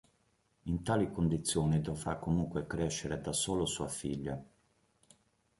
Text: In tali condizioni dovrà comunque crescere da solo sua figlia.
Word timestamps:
In 0.63 0.81
tali 0.81 1.11
condizioni 1.11 1.79
dovrà 1.79 2.15
comunque 2.17 2.65
crescere 2.65 3.21
da 3.21 3.33
solo 3.33 3.67
sua 3.67 3.87
figlia. 3.87 4.43